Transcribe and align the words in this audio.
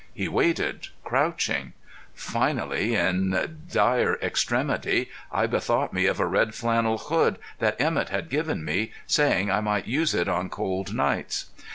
He 0.15 0.27
waited, 0.27 0.87
crouching. 1.03 1.73
Finally, 2.15 2.95
in 2.95 3.59
dire 3.71 4.17
extremity, 4.19 5.11
I 5.31 5.45
bethought 5.45 5.93
me 5.93 6.07
of 6.07 6.19
a 6.19 6.25
red 6.25 6.55
flannel 6.55 6.97
hood 6.97 7.37
that 7.59 7.79
Emett 7.79 8.09
had 8.09 8.27
given 8.31 8.65
me, 8.65 8.93
saying 9.05 9.51
I 9.51 9.61
might 9.61 9.85
use 9.85 10.15
it 10.15 10.27
on 10.27 10.49
cold 10.49 10.91
nights. 10.95 11.51